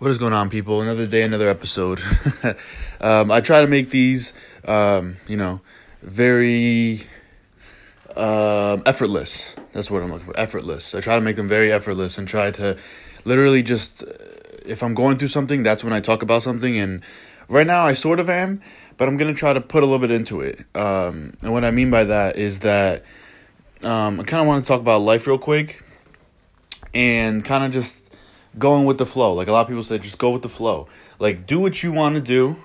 What 0.00 0.10
is 0.10 0.16
going 0.16 0.32
on, 0.32 0.48
people? 0.48 0.80
Another 0.80 1.06
day, 1.06 1.20
another 1.20 1.50
episode. 1.50 2.00
um, 3.02 3.30
I 3.30 3.42
try 3.42 3.60
to 3.60 3.66
make 3.66 3.90
these, 3.90 4.32
um, 4.64 5.18
you 5.28 5.36
know, 5.36 5.60
very 6.00 7.02
um, 8.16 8.82
effortless. 8.86 9.54
That's 9.74 9.90
what 9.90 10.02
I'm 10.02 10.10
looking 10.10 10.28
for. 10.28 10.40
Effortless. 10.40 10.94
I 10.94 11.02
try 11.02 11.16
to 11.16 11.20
make 11.20 11.36
them 11.36 11.48
very 11.48 11.70
effortless 11.70 12.16
and 12.16 12.26
try 12.26 12.50
to 12.52 12.78
literally 13.26 13.62
just, 13.62 14.02
if 14.64 14.82
I'm 14.82 14.94
going 14.94 15.18
through 15.18 15.28
something, 15.28 15.62
that's 15.62 15.84
when 15.84 15.92
I 15.92 16.00
talk 16.00 16.22
about 16.22 16.42
something. 16.42 16.78
And 16.78 17.02
right 17.48 17.66
now, 17.66 17.84
I 17.84 17.92
sort 17.92 18.20
of 18.20 18.30
am, 18.30 18.62
but 18.96 19.06
I'm 19.06 19.18
gonna 19.18 19.34
try 19.34 19.52
to 19.52 19.60
put 19.60 19.82
a 19.82 19.86
little 19.86 19.98
bit 19.98 20.12
into 20.12 20.40
it. 20.40 20.60
Um, 20.74 21.34
and 21.42 21.52
what 21.52 21.62
I 21.62 21.72
mean 21.72 21.90
by 21.90 22.04
that 22.04 22.36
is 22.36 22.60
that 22.60 23.04
um, 23.82 24.18
I 24.18 24.22
kind 24.24 24.40
of 24.40 24.46
want 24.46 24.64
to 24.64 24.66
talk 24.68 24.80
about 24.80 25.02
life 25.02 25.26
real 25.26 25.36
quick, 25.36 25.84
and 26.94 27.44
kind 27.44 27.64
of 27.64 27.70
just 27.70 28.09
going 28.58 28.84
with 28.84 28.98
the 28.98 29.06
flow. 29.06 29.32
Like 29.32 29.48
a 29.48 29.52
lot 29.52 29.62
of 29.62 29.68
people 29.68 29.82
say, 29.82 29.98
just 29.98 30.18
go 30.18 30.30
with 30.30 30.42
the 30.42 30.48
flow. 30.48 30.88
Like 31.18 31.46
do 31.46 31.60
what 31.60 31.82
you 31.82 31.92
want 31.92 32.16
to 32.16 32.20
do. 32.20 32.56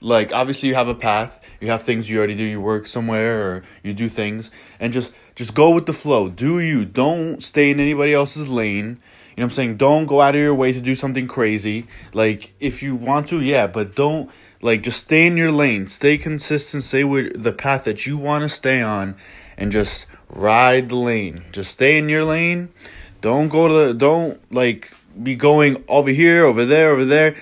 Like 0.00 0.32
obviously 0.32 0.68
you 0.68 0.76
have 0.76 0.88
a 0.88 0.94
path, 0.94 1.40
you 1.60 1.70
have 1.70 1.82
things 1.82 2.08
you 2.08 2.18
already 2.18 2.36
do. 2.36 2.44
You 2.44 2.60
work 2.60 2.86
somewhere 2.86 3.42
or 3.42 3.62
you 3.82 3.92
do 3.92 4.08
things, 4.08 4.50
and 4.78 4.92
just 4.92 5.12
just 5.34 5.54
go 5.54 5.74
with 5.74 5.86
the 5.86 5.92
flow. 5.92 6.28
Do 6.28 6.60
you? 6.60 6.84
Don't 6.84 7.42
stay 7.42 7.70
in 7.70 7.80
anybody 7.80 8.14
else's 8.14 8.48
lane. 8.48 9.00
You 9.36 9.42
know 9.42 9.44
what 9.44 9.44
I'm 9.44 9.50
saying? 9.50 9.76
Don't 9.76 10.06
go 10.06 10.20
out 10.20 10.34
of 10.34 10.40
your 10.40 10.54
way 10.54 10.72
to 10.72 10.80
do 10.80 10.94
something 10.94 11.26
crazy. 11.26 11.86
Like 12.12 12.54
if 12.60 12.80
you 12.80 12.94
want 12.94 13.28
to, 13.28 13.40
yeah, 13.40 13.66
but 13.66 13.96
don't 13.96 14.30
like 14.62 14.84
just 14.84 15.00
stay 15.00 15.26
in 15.26 15.36
your 15.36 15.50
lane. 15.50 15.88
Stay 15.88 16.16
consistent. 16.16 16.84
Stay 16.84 17.02
with 17.02 17.42
the 17.42 17.52
path 17.52 17.82
that 17.82 18.06
you 18.06 18.16
want 18.16 18.42
to 18.42 18.48
stay 18.48 18.80
on, 18.80 19.16
and 19.56 19.72
just 19.72 20.06
ride 20.28 20.90
the 20.90 20.96
lane. 20.96 21.42
Just 21.50 21.72
stay 21.72 21.98
in 21.98 22.08
your 22.08 22.24
lane 22.24 22.68
don't 23.20 23.48
go 23.48 23.68
to 23.68 23.74
the, 23.74 23.94
don't 23.94 24.40
like 24.52 24.92
be 25.20 25.34
going 25.34 25.82
over 25.88 26.10
here, 26.10 26.44
over 26.44 26.64
there, 26.64 26.90
over 26.90 27.04
there. 27.04 27.36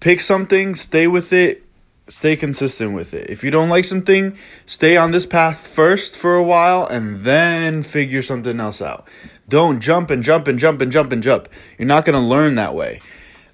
Pick 0.00 0.20
something, 0.20 0.74
stay 0.74 1.06
with 1.06 1.32
it, 1.32 1.64
stay 2.08 2.36
consistent 2.36 2.92
with 2.92 3.14
it. 3.14 3.30
If 3.30 3.42
you 3.42 3.50
don't 3.50 3.68
like 3.68 3.84
something, 3.84 4.36
stay 4.66 4.96
on 4.96 5.10
this 5.10 5.26
path 5.26 5.66
first 5.66 6.16
for 6.16 6.36
a 6.36 6.44
while 6.44 6.86
and 6.86 7.22
then 7.22 7.82
figure 7.82 8.22
something 8.22 8.60
else 8.60 8.80
out. 8.80 9.08
Don't 9.48 9.80
jump 9.80 10.10
and 10.10 10.22
jump 10.22 10.48
and 10.48 10.58
jump 10.58 10.80
and 10.80 10.92
jump 10.92 11.12
and 11.12 11.22
jump. 11.22 11.48
You're 11.78 11.88
not 11.88 12.04
going 12.04 12.20
to 12.20 12.26
learn 12.26 12.56
that 12.56 12.74
way. 12.74 13.00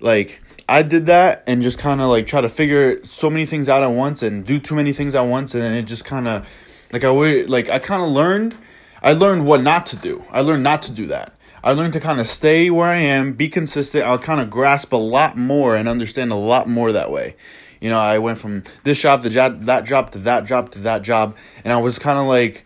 Like 0.00 0.42
I 0.68 0.82
did 0.82 1.06
that 1.06 1.44
and 1.46 1.62
just 1.62 1.78
kind 1.78 2.00
of 2.00 2.08
like 2.08 2.26
try 2.26 2.40
to 2.40 2.48
figure 2.48 3.04
so 3.04 3.30
many 3.30 3.46
things 3.46 3.68
out 3.68 3.82
at 3.82 3.92
once 3.92 4.22
and 4.22 4.44
do 4.44 4.58
too 4.58 4.74
many 4.74 4.92
things 4.92 5.14
at 5.14 5.22
once 5.22 5.54
and 5.54 5.74
it 5.74 5.82
just 5.82 6.04
kind 6.04 6.26
of 6.28 6.48
like 6.92 7.04
I 7.04 7.10
like 7.10 7.70
I 7.70 7.78
kind 7.78 8.02
of 8.02 8.10
learned 8.10 8.56
I 9.02 9.12
learned 9.12 9.46
what 9.46 9.62
not 9.62 9.86
to 9.86 9.96
do. 9.96 10.24
I 10.30 10.42
learned 10.42 10.62
not 10.62 10.82
to 10.82 10.92
do 10.92 11.06
that. 11.06 11.34
I 11.64 11.72
learned 11.72 11.92
to 11.92 12.00
kind 12.00 12.20
of 12.20 12.26
stay 12.26 12.70
where 12.70 12.88
I 12.88 12.96
am, 12.96 13.34
be 13.34 13.48
consistent. 13.48 14.04
I'll 14.04 14.18
kind 14.18 14.40
of 14.40 14.50
grasp 14.50 14.92
a 14.92 14.96
lot 14.96 15.36
more 15.36 15.76
and 15.76 15.88
understand 15.88 16.32
a 16.32 16.36
lot 16.36 16.68
more 16.68 16.92
that 16.92 17.10
way. 17.10 17.36
You 17.80 17.88
know, 17.90 17.98
I 17.98 18.18
went 18.18 18.38
from 18.38 18.64
this 18.84 19.00
job 19.00 19.22
to 19.22 19.30
job, 19.30 19.62
that 19.62 19.84
job 19.84 20.10
to 20.12 20.18
that 20.18 20.46
job 20.46 20.70
to 20.70 20.80
that 20.80 21.02
job, 21.02 21.36
and 21.64 21.72
I 21.72 21.78
was 21.78 21.98
kind 21.98 22.18
of 22.18 22.26
like, 22.26 22.64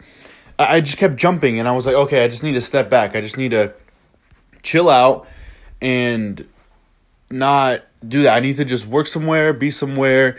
I 0.59 0.81
just 0.81 0.97
kept 0.97 1.17
jumping, 1.17 1.59
and 1.59 1.69
I 1.69 1.73
was 1.73 1.87
like, 1.87 1.95
okay, 1.95 2.25
I 2.25 2.29
just 2.29 2.43
need 2.43 2.53
to 2.53 2.61
step 2.61 2.89
back. 2.89 3.15
I 3.15 3.21
just 3.21 3.37
need 3.37 3.51
to 3.51 3.75
chill 4.63 4.89
out 4.89 5.27
and 5.81 6.47
not 7.31 7.83
do 8.07 8.23
that. 8.23 8.37
I 8.37 8.41
need 8.41 8.57
to 8.57 8.65
just 8.65 8.87
work 8.87 9.07
somewhere, 9.07 9.53
be 9.53 9.71
somewhere. 9.71 10.39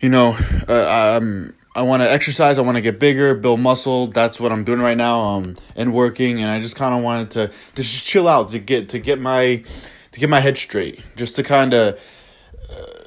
You 0.00 0.08
know, 0.08 0.36
uh, 0.68 1.18
I'm 1.18 1.54
I 1.74 1.82
want 1.82 2.02
to 2.02 2.10
exercise. 2.10 2.58
I 2.58 2.62
want 2.62 2.76
to 2.76 2.82
get 2.82 2.98
bigger, 2.98 3.34
build 3.34 3.60
muscle. 3.60 4.08
That's 4.08 4.38
what 4.38 4.52
I'm 4.52 4.64
doing 4.64 4.80
right 4.80 4.96
now. 4.96 5.20
Um, 5.20 5.56
and 5.74 5.94
working, 5.94 6.42
and 6.42 6.50
I 6.50 6.60
just 6.60 6.76
kind 6.76 6.94
of 6.94 7.02
wanted 7.02 7.30
to, 7.32 7.48
to 7.48 7.82
just 7.82 8.06
chill 8.06 8.28
out 8.28 8.50
to 8.50 8.58
get 8.58 8.90
to 8.90 8.98
get 8.98 9.18
my 9.18 9.64
to 10.12 10.20
get 10.20 10.28
my 10.28 10.40
head 10.40 10.58
straight, 10.58 11.00
just 11.16 11.36
to 11.36 11.42
kind 11.42 11.72
of 11.72 11.94
uh, 12.70 13.04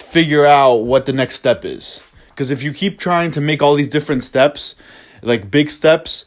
figure 0.00 0.44
out 0.44 0.78
what 0.78 1.06
the 1.06 1.12
next 1.12 1.36
step 1.36 1.64
is. 1.64 2.02
Because 2.30 2.50
if 2.50 2.64
you 2.64 2.72
keep 2.72 2.98
trying 2.98 3.30
to 3.32 3.40
make 3.40 3.62
all 3.62 3.76
these 3.76 3.88
different 3.88 4.24
steps, 4.24 4.74
like 5.22 5.48
big 5.48 5.70
steps, 5.70 6.26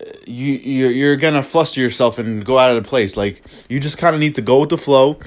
uh, 0.00 0.10
you 0.26 0.52
you're, 0.52 0.90
you're 0.90 1.16
gonna 1.16 1.42
fluster 1.42 1.80
yourself 1.80 2.18
and 2.18 2.44
go 2.44 2.58
out 2.58 2.76
of 2.76 2.82
the 2.82 2.86
place. 2.86 3.16
Like 3.16 3.42
you 3.70 3.80
just 3.80 3.96
kind 3.96 4.14
of 4.14 4.20
need 4.20 4.34
to 4.34 4.42
go 4.42 4.60
with 4.60 4.68
the 4.68 4.78
flow, 4.78 5.18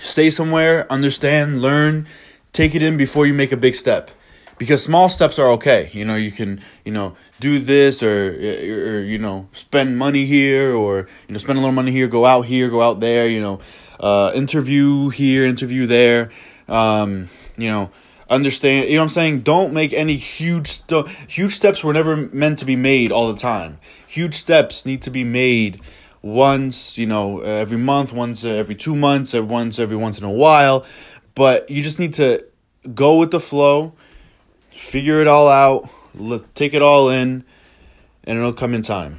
stay 0.00 0.30
somewhere, 0.30 0.90
understand, 0.90 1.62
learn 1.62 2.08
take 2.56 2.74
it 2.74 2.82
in 2.82 2.96
before 2.96 3.26
you 3.26 3.34
make 3.34 3.52
a 3.52 3.56
big 3.56 3.74
step 3.74 4.10
because 4.58 4.82
small 4.82 5.08
steps 5.08 5.38
are 5.38 5.50
okay. 5.52 5.90
You 5.92 6.04
know 6.04 6.16
you 6.16 6.30
can 6.32 6.60
you 6.84 6.92
know 6.92 7.14
do 7.40 7.58
this 7.58 8.02
or, 8.02 8.28
or 8.28 9.00
you 9.00 9.18
know 9.18 9.48
spend 9.52 9.98
money 9.98 10.24
here 10.24 10.74
or 10.74 11.08
you 11.28 11.32
know 11.32 11.38
spend 11.38 11.58
a 11.58 11.60
little 11.60 11.74
money 11.74 11.92
here 11.92 12.08
go 12.08 12.24
out 12.24 12.42
here 12.46 12.70
go 12.70 12.82
out 12.82 13.00
there 13.00 13.28
you 13.28 13.40
know 13.40 13.60
uh, 14.00 14.32
interview 14.34 15.08
here 15.10 15.44
interview 15.46 15.86
there. 15.86 16.30
Um, 16.68 17.28
you 17.56 17.68
know 17.68 17.90
understand 18.28 18.88
you 18.88 18.96
know 18.96 19.02
i'm 19.02 19.08
saying? 19.08 19.40
Don't 19.40 19.72
make 19.72 19.92
any 19.92 20.16
huge 20.16 20.68
st- 20.68 21.08
huge 21.28 21.52
steps 21.52 21.84
were 21.84 21.92
never 21.92 22.16
meant 22.16 22.58
to 22.58 22.64
be 22.64 22.76
made 22.76 23.12
all 23.12 23.32
the 23.32 23.38
time. 23.38 23.78
Huge 24.06 24.34
steps 24.34 24.84
need 24.84 25.02
to 25.02 25.10
be 25.10 25.24
made 25.24 25.80
once 26.22 26.98
you 26.98 27.06
know 27.06 27.40
every 27.40 27.78
month 27.78 28.12
once 28.12 28.44
every 28.44 28.74
two 28.74 28.96
months 28.96 29.32
once 29.34 29.78
every 29.78 29.96
once 29.96 30.18
in 30.18 30.24
a 30.24 30.30
while. 30.30 30.84
But 31.34 31.70
you 31.70 31.82
just 31.82 32.00
need 32.00 32.14
to 32.14 32.44
go 32.94 33.18
with 33.18 33.30
the 33.30 33.40
flow, 33.40 33.94
figure 34.76 35.20
it 35.20 35.26
all 35.26 35.48
out, 35.48 35.88
take 36.54 36.74
it 36.74 36.82
all 36.82 37.08
in, 37.08 37.44
and 38.24 38.38
it'll 38.38 38.52
come 38.52 38.74
in 38.74 38.82
time. 38.82 39.18